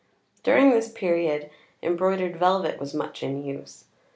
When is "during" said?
0.41-0.71